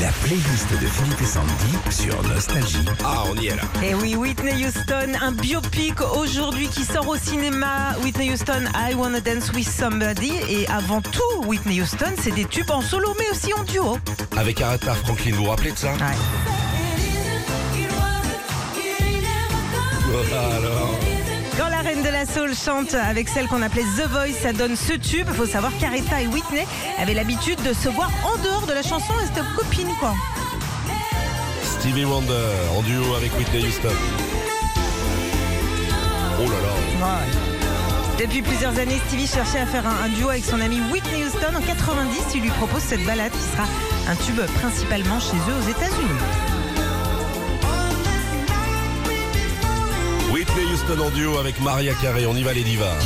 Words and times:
La 0.00 0.08
playlist 0.24 0.70
de 0.70 0.86
Philippe 0.86 1.20
et 1.20 1.26
Sandy 1.26 1.76
sur 1.90 2.22
Nostalgie. 2.22 2.86
Ah, 3.04 3.24
on 3.30 3.36
y 3.36 3.48
est 3.48 3.56
là. 3.56 3.62
Et 3.82 3.94
oui, 3.94 4.14
Whitney 4.14 4.64
Houston, 4.64 5.12
un 5.20 5.32
biopic 5.32 6.00
aujourd'hui 6.00 6.68
qui 6.68 6.84
sort 6.84 7.06
au 7.06 7.16
cinéma. 7.16 7.94
Whitney 8.02 8.30
Houston, 8.30 8.64
I 8.74 8.94
Wanna 8.94 9.20
Dance 9.20 9.52
with 9.52 9.68
Somebody. 9.68 10.32
Et 10.48 10.66
avant 10.68 11.02
tout, 11.02 11.44
Whitney 11.44 11.82
Houston, 11.82 12.12
c'est 12.18 12.34
des 12.34 12.46
tubes 12.46 12.70
en 12.70 12.80
solo, 12.80 13.14
mais 13.18 13.30
aussi 13.30 13.52
en 13.52 13.62
duo. 13.64 13.98
Avec 14.36 14.62
Aretha 14.62 14.94
Franklin, 14.94 15.32
vous 15.32 15.44
vous 15.44 15.50
rappelez 15.50 15.72
de 15.72 15.78
ça? 15.78 15.92
Ouais. 15.92 16.59
La 21.82 21.88
reine 21.88 22.02
de 22.02 22.08
la 22.08 22.26
soul 22.26 22.54
chante 22.54 22.94
avec 22.94 23.28
celle 23.28 23.46
qu'on 23.46 23.62
appelait 23.62 23.84
The 23.96 24.06
Voice, 24.10 24.34
ça 24.42 24.52
donne 24.52 24.76
ce 24.76 24.92
tube. 24.92 25.26
Il 25.28 25.34
faut 25.34 25.46
savoir 25.46 25.72
qu'Aretha 25.80 26.20
et 26.20 26.26
Whitney 26.26 26.66
avaient 26.98 27.14
l'habitude 27.14 27.58
de 27.62 27.72
se 27.72 27.88
voir 27.88 28.10
en 28.24 28.36
dehors 28.42 28.66
de 28.66 28.72
la 28.72 28.82
chanson 28.82 29.14
et 29.22 29.26
c'était 29.26 29.46
copines, 29.56 29.94
quoi. 29.98 30.14
Stevie 31.62 32.04
Wonder 32.04 32.34
en 32.76 32.82
duo 32.82 33.14
avec 33.14 33.32
Whitney 33.38 33.66
Houston. 33.66 33.94
Oh 36.38 36.50
là 36.50 37.06
là. 37.06 37.18
Depuis 38.18 38.42
plusieurs 38.42 38.78
années, 38.78 39.00
Stevie 39.06 39.26
cherchait 39.26 39.60
à 39.60 39.66
faire 39.66 39.86
un, 39.86 40.04
un 40.04 40.08
duo 40.08 40.28
avec 40.28 40.44
son 40.44 40.60
ami 40.60 40.80
Whitney 40.92 41.24
Houston. 41.24 41.54
En 41.56 41.62
90, 41.62 42.34
il 42.34 42.42
lui 42.42 42.50
propose 42.50 42.82
cette 42.82 43.04
balade 43.06 43.32
qui 43.32 43.56
sera 43.56 43.66
un 44.08 44.16
tube 44.16 44.40
principalement 44.60 45.18
chez 45.18 45.36
eux 45.36 45.56
aux 45.58 45.70
États-Unis. 45.70 46.49
En 51.10 51.14
duo 51.14 51.38
avec 51.38 51.60
Maria 51.60 51.94
Carey. 51.94 52.26
On 52.26 52.36
y 52.36 52.42
va 52.42 52.52
les 52.52 52.62
divas. 52.62 52.96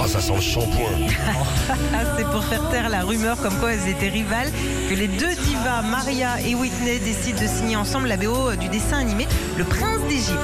Ah, 0.00 0.06
ça 0.06 0.20
sent 0.20 0.34
le 0.34 0.40
shampoing. 0.40 1.08
C'est 2.16 2.24
pour 2.24 2.44
faire 2.44 2.68
taire 2.70 2.88
la 2.88 3.02
rumeur 3.02 3.36
comme 3.40 3.54
quoi 3.58 3.72
elles 3.72 3.88
étaient 3.88 4.08
rivales 4.08 4.50
que 4.88 4.94
les 4.94 5.08
deux 5.08 5.34
divas, 5.34 5.82
Maria 5.82 6.40
et 6.40 6.54
Whitney, 6.54 6.98
décident 6.98 7.40
de 7.40 7.46
signer 7.46 7.76
ensemble 7.76 8.08
la 8.08 8.16
BO 8.16 8.54
du 8.56 8.68
dessin 8.68 8.98
animé 8.98 9.26
Le 9.56 9.64
Prince 9.64 10.00
d'Égypte. 10.08 10.38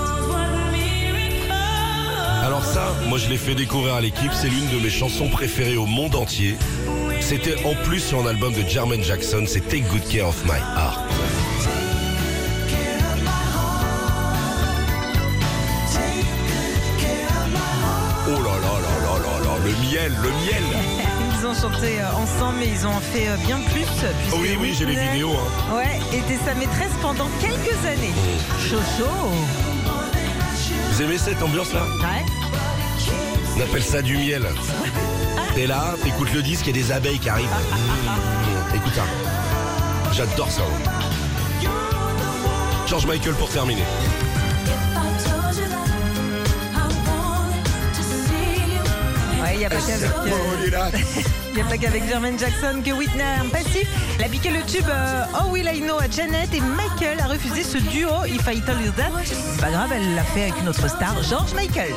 Alors 2.45 2.65
ça, 2.65 2.95
moi 3.09 3.17
je 3.17 3.31
l'ai 3.31 3.39
fait 3.39 3.55
découvrir 3.55 3.95
à 3.95 4.01
l'équipe, 4.03 4.33
c'est 4.35 4.49
l'une 4.49 4.69
de 4.69 4.79
mes 4.79 4.91
chansons 4.91 5.29
préférées 5.29 5.79
au 5.79 5.87
monde 5.87 6.15
entier. 6.15 6.57
C'était 7.21 7.65
en 7.65 7.75
plus 7.75 8.01
sur 8.01 8.21
un 8.21 8.27
album 8.27 8.53
de 8.53 8.69
Jermaine 8.69 9.03
Jackson, 9.03 9.45
c'est 9.47 9.67
Take 9.67 9.85
Good 9.91 10.07
Care 10.11 10.29
of 10.29 10.45
My 10.45 10.61
Heart. 10.77 11.44
Le 19.65 19.71
miel, 19.71 20.13
le 20.23 20.29
miel 20.29 20.63
Ils 21.39 21.47
ont 21.47 21.55
chanté 21.55 22.01
euh, 22.01 22.13
ensemble, 22.13 22.59
mais 22.61 22.69
ils 22.69 22.87
ont 22.87 23.01
fait 23.01 23.29
euh, 23.29 23.37
bien 23.47 23.59
plus. 23.73 23.87
Oh 24.33 24.37
oui, 24.41 24.57
oui, 24.61 24.75
j'ai 24.79 24.87
les 24.87 24.95
vidéos. 24.97 25.33
Hein. 25.33 25.77
Ouais, 25.77 26.01
était 26.19 26.39
sa 26.45 26.55
maîtresse 26.55 26.93
pendant 27.03 27.29
quelques 27.41 27.85
années. 27.87 28.15
Chaud, 28.59 28.81
chaud. 28.99 29.31
Vous 30.91 31.03
aimez 31.03 31.19
cette 31.19 31.43
ambiance-là 31.43 31.83
Ouais. 32.01 32.25
On 33.57 33.61
appelle 33.61 33.83
ça 33.83 34.03
du 34.03 34.17
miel. 34.17 34.47
T'es 35.55 35.67
là, 35.67 35.95
t'écoutes 36.03 36.33
le 36.33 36.43
disque, 36.43 36.67
il 36.67 36.77
y 36.77 36.81
a 36.81 36.83
des 36.83 36.93
abeilles 36.93 37.19
qui 37.19 37.29
arrivent. 37.29 37.47
Mmh, 37.49 38.75
Écoute 38.77 38.95
ça. 38.95 39.05
J'adore 40.13 40.51
ça. 40.51 40.63
moi. 40.63 41.71
George 42.87 43.07
Michael 43.07 43.35
pour 43.35 43.49
terminer. 43.49 43.85
N'y 49.69 49.75
a 49.75 49.79
pas 49.79 49.87
qu'avec 49.87 50.11
euh, 50.27 50.91
y 51.57 51.61
a 51.61 51.65
pas 51.65 51.79
qu'avec 51.79 52.07
Jermaine 52.07 52.39
Jackson 52.39 52.83
que 52.85 52.91
Whitney 52.91 53.23
a 53.23 53.41
un 53.41 53.49
passif. 53.49 53.89
Elle 54.19 54.25
a 54.27 54.29
piqué 54.29 54.51
le 54.51 54.63
tube 54.63 54.85
euh, 54.89 55.25
Oh 55.41 55.51
Will 55.51 55.71
I 55.73 55.81
Know 55.81 55.99
à 55.99 56.11
Janet 56.11 56.53
et 56.53 56.61
Michael 56.61 57.21
a 57.21 57.27
refusé 57.27 57.63
ce 57.63 57.79
duo 57.79 58.11
If 58.27 58.47
I 58.47 58.61
Tell 58.61 58.81
You 58.85 58.93
That. 58.97 59.11
C'est 59.25 59.61
pas 59.61 59.71
grave, 59.71 59.93
elle 59.95 60.15
l'a 60.15 60.23
fait 60.23 60.43
avec 60.43 60.61
une 60.61 60.69
autre 60.69 60.89
star, 60.89 61.15
George 61.23 61.55
Michael. 61.55 61.95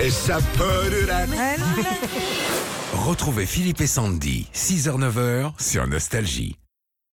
Et 0.00 0.10
ça 0.10 0.38
peut 0.54 0.90
de 0.90 1.06
la... 1.06 1.20
Ouais, 1.20 1.56
Retrouvez 2.92 3.46
Philippe 3.46 3.80
et 3.80 3.86
Sandy, 3.86 4.48
6h-9h 4.54 5.52
sur 5.58 5.86
Nostalgie. 5.86 6.56